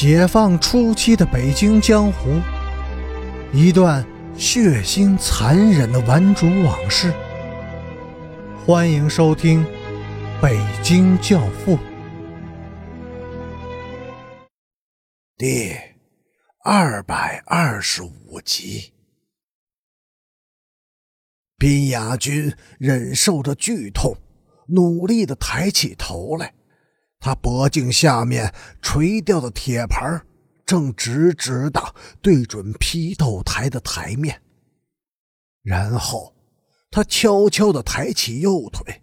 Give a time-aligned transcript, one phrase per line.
[0.00, 2.40] 解放初期的北京江湖，
[3.52, 7.12] 一段血腥残忍的顽主往事。
[8.64, 9.64] 欢迎收听
[10.40, 11.76] 《北京教父》
[15.36, 15.74] 第
[16.62, 18.92] 二百二十五集。
[21.56, 24.16] 边雅君忍受着剧痛，
[24.68, 26.54] 努力的抬起头来。
[27.28, 30.24] 他脖颈下面垂掉的铁盘，
[30.64, 34.40] 正直直的对准批斗台的台面。
[35.62, 36.34] 然后，
[36.90, 39.02] 他悄悄的抬起右腿，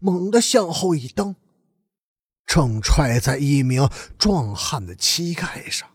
[0.00, 1.36] 猛地向后一蹬，
[2.44, 5.88] 正踹在一名壮汉的膝盖上。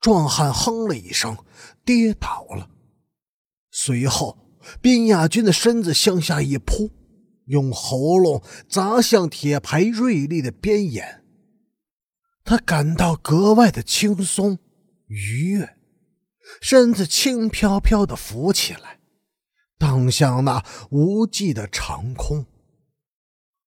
[0.00, 1.36] 壮汉哼了一声，
[1.84, 2.70] 跌倒了。
[3.70, 4.38] 随后，
[4.80, 6.90] 宾亚军的身子向下一扑。
[7.46, 11.24] 用喉咙砸向铁牌锐利的边沿，
[12.44, 14.58] 他感到格外的轻松
[15.06, 15.76] 愉悦，
[16.60, 19.00] 身子轻飘飘的浮起来，
[19.78, 22.46] 荡向那无际的长空。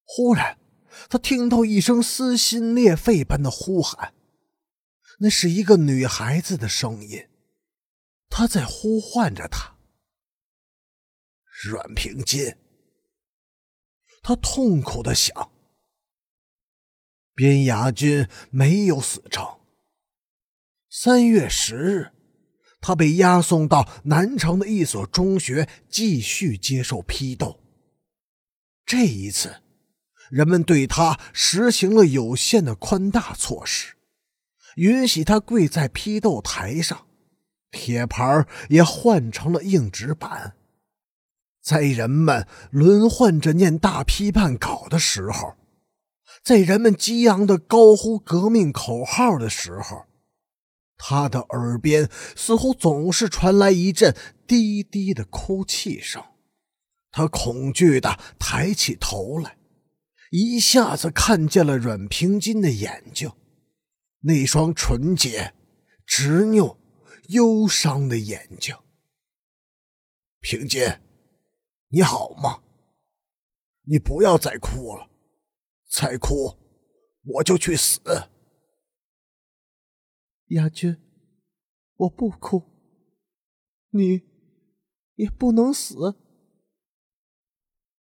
[0.03, 0.57] 忽然，
[1.09, 4.13] 他听到一声撕心裂肺般的呼喊，
[5.19, 7.27] 那是一个女孩子的声音，
[8.29, 9.75] 她在呼唤着他，
[11.63, 12.55] 阮平金。
[14.27, 15.51] 他痛苦的想：
[17.35, 19.59] 边雅军没有死成。
[20.89, 22.11] 三月十日，
[22.81, 27.59] 他被押送到南城的一所中学继续接受批斗。
[28.83, 29.61] 这一次，
[30.31, 33.93] 人们对他实行了有限的宽大措施，
[34.77, 37.05] 允许他跪在批斗台上，
[37.69, 40.57] 铁盘也换成了硬纸板。
[41.65, 45.55] 在人们轮换着念大批判稿的时候，
[46.43, 50.05] 在人们激昂的高呼革命口号的时候，
[50.95, 54.15] 他的耳边似乎总是传来一阵
[54.45, 56.23] 低低的哭泣声。
[57.09, 59.57] 他恐惧地抬起头来，
[60.29, 63.31] 一下子看见了阮平金的眼睛，
[64.19, 65.55] 那双纯洁、
[66.05, 66.77] 执拗、
[67.29, 68.75] 忧伤的眼睛。
[70.41, 70.99] 平金。
[71.95, 72.61] 你好吗？
[73.83, 75.09] 你不要再哭了，
[75.89, 76.57] 再哭
[77.23, 78.01] 我就去死。
[80.47, 81.01] 亚军，
[81.95, 82.63] 我不哭，
[83.91, 84.23] 你
[85.13, 85.95] 也不能死。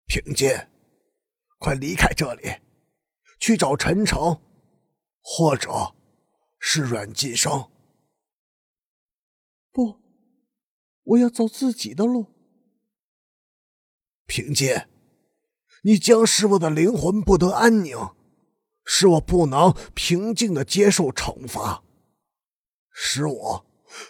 [0.04, 0.50] 平金，
[1.56, 2.60] 快离开这里，
[3.40, 4.38] 去找陈诚，
[5.22, 5.94] 或者
[6.58, 7.70] 是阮晋生。
[9.72, 9.98] 不，
[11.04, 12.34] 我要走自己的路。
[14.28, 14.86] 平金，
[15.84, 17.96] 你将使我的灵魂不得安宁，
[18.84, 21.82] 使我不能平静的接受惩罚，
[22.92, 23.66] 使我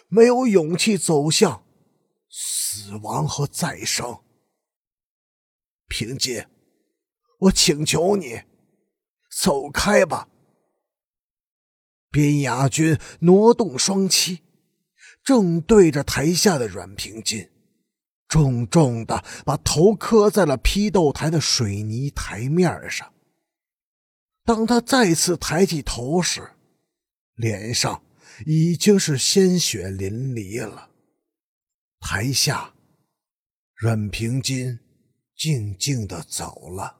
[0.09, 1.63] 没有勇气走向
[2.29, 4.19] 死亡和再生。
[5.87, 6.45] 平金，
[7.39, 8.41] 我请求你
[9.31, 10.27] 走开吧。
[12.11, 14.41] 边雅军挪动双膝，
[15.23, 17.49] 正对着台下的阮平金。
[18.29, 23.11] 重重的把头磕在了批斗台的水泥台面上。
[24.45, 26.51] 当他再次抬起头时，
[27.33, 28.03] 脸上
[28.45, 30.91] 已经是鲜血淋漓了。
[31.99, 32.73] 台下，
[33.75, 34.79] 阮平金
[35.35, 36.97] 静静的走了。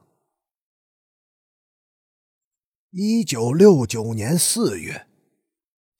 [2.90, 5.08] 一九六九年四月，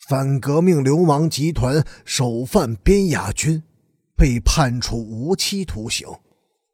[0.08, 3.64] 反革命流氓集团首犯边亚军。
[4.20, 6.06] 被判处无期徒刑。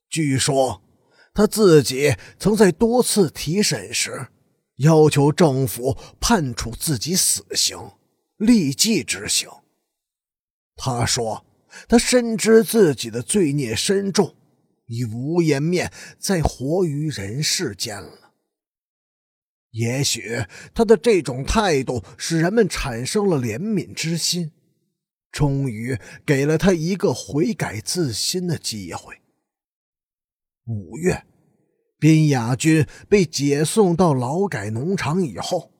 [0.09, 0.81] 据说，
[1.31, 4.29] 他自己曾在多次提审时
[4.77, 7.77] 要求政府判处自己死刑，
[8.37, 9.47] 立即执行。
[10.75, 11.45] 他说，
[11.87, 14.35] 他深知自己的罪孽深重，
[14.87, 18.31] 已无颜面再活于人世间了。
[19.69, 20.43] 也许
[20.73, 24.51] 他的这种态度使人们产生了怜悯之心。
[25.35, 29.19] 终于给了他一个悔改自新的机会。
[30.65, 31.25] 五月，
[31.99, 35.73] 边雅军被解送到劳改农场以后，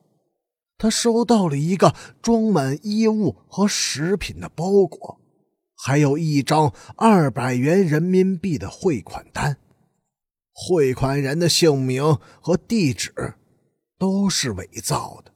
[0.76, 5.22] 他收到了一个装满衣物和食品的包裹，
[5.74, 9.56] 还有一张二百元人民币的汇款单。
[10.52, 13.10] 汇款人的姓名和地址
[13.98, 15.32] 都是伪造的，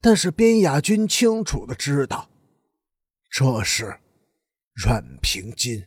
[0.00, 2.30] 但是边雅军清楚的知道。
[3.30, 4.00] 这是
[4.74, 5.84] 阮平金，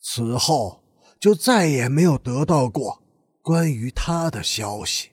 [0.00, 0.84] 此后
[1.18, 3.02] 就再也没有得到过
[3.40, 5.10] 关于他的消息。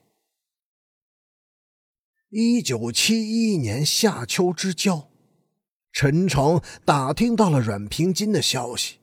[2.28, 5.10] 一九七一年夏秋之交，
[5.92, 8.98] 陈诚打听到了阮平金的消息。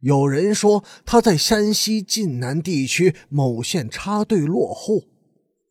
[0.00, 5.08] 有人说他在山西晋南地区某县插队落户，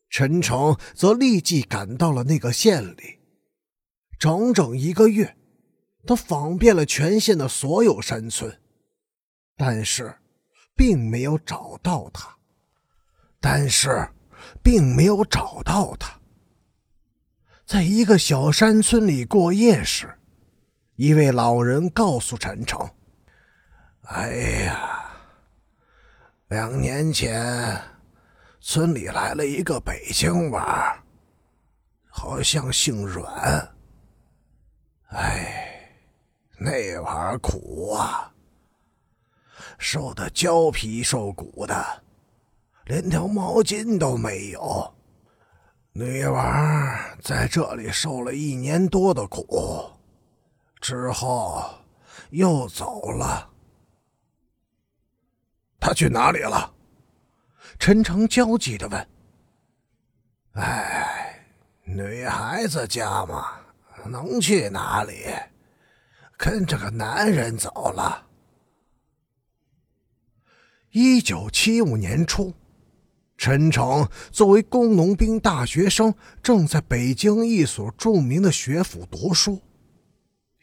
[0.10, 3.20] 陈诚则立即赶到了那个县里。
[4.18, 5.38] 整整一个月，
[6.06, 8.60] 他访遍了全县的所有山村，
[9.58, 10.16] 但是
[10.76, 12.36] 并没有找到他。
[13.40, 14.10] 但是，
[14.64, 16.20] 并没有找到他。
[17.64, 20.18] 在一个小山村里过夜时，
[20.96, 22.90] 一位老人告诉陈诚
[24.10, 24.30] ：“哎
[24.66, 25.12] 呀，
[26.48, 27.80] 两年前
[28.60, 31.04] 村里来了一个北京娃，
[32.10, 33.76] 好像姓阮。
[35.10, 35.65] 哎，
[36.58, 38.32] 那娃苦啊，
[39.78, 42.04] 瘦的焦皮瘦骨的，
[42.86, 44.92] 连条毛巾都没有。”
[45.98, 49.90] 女娃在这里受了一年多的苦，
[50.82, 51.64] 之后
[52.32, 53.50] 又走了。
[55.80, 56.74] 他去哪里了？
[57.80, 59.08] 陈诚焦急的问。
[60.56, 61.46] 哎，
[61.84, 63.58] 女孩子家嘛，
[64.06, 65.28] 能去哪里？
[66.38, 68.28] 跟着个男人走了。
[70.92, 72.54] 一九七五年初。
[73.38, 79.62] 陈诚作为工农兵大学生，正在北京一所著名的学府读书。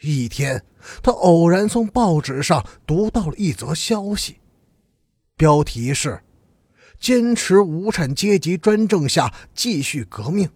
[0.01, 0.65] 一天，
[1.03, 4.39] 他偶然从报纸上读到了一则消息，
[5.37, 6.23] 标题是
[6.99, 10.49] “坚持无产阶级专政下继续革命，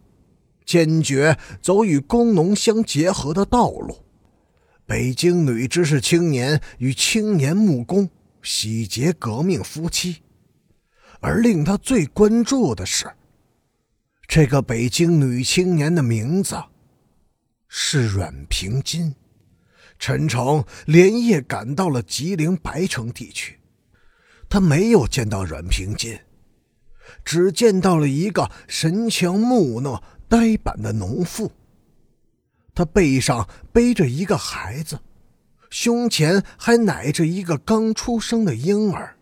[0.64, 3.98] 坚决走与工农相结合的道路”。
[4.86, 8.08] 北京女知识青年与青年木工
[8.40, 10.22] 洗劫革命夫妻。
[11.20, 13.10] 而令他最关注的是，
[14.28, 16.56] 这个北京女青年的名字
[17.66, 19.14] 是阮平金。
[19.98, 23.58] 陈诚连夜赶到了吉林白城地区，
[24.48, 26.18] 他没有见到阮平金，
[27.24, 31.50] 只见到了一个神情木讷、呆板的农妇。
[32.76, 35.00] 他背上背着一个孩子，
[35.70, 39.16] 胸前还奶着一个刚出生的婴儿。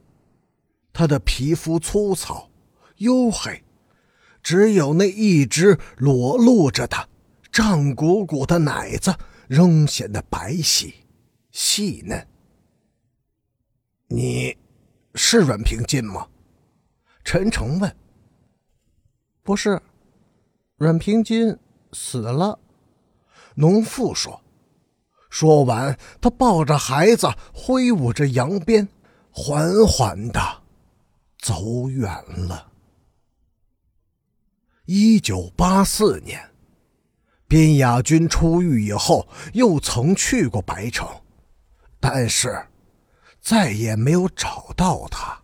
[0.93, 2.51] 他的皮肤粗糙、
[2.99, 3.63] 黝黑，
[4.43, 7.09] 只有那一只裸露着的、
[7.53, 9.15] 胀鼓鼓的奶子
[9.47, 10.93] 仍显得白皙、
[11.53, 12.27] 细嫩。
[14.09, 14.57] 你
[15.15, 16.27] 是阮平金吗？
[17.23, 17.97] 陈诚问。
[19.45, 19.81] 不是，
[20.77, 21.57] 阮平金
[21.93, 22.59] 死了。
[23.55, 24.41] 农妇说。
[25.31, 28.89] 说完，他抱着孩子，挥舞着扬鞭，
[29.33, 30.41] 缓缓的。
[31.39, 32.09] 走远
[32.49, 32.71] 了。
[34.87, 36.41] 一九八四年，
[37.47, 41.07] 边雅军出狱以后，又曾去过白城，
[42.01, 42.67] 但是
[43.41, 45.39] 再也没有找到他。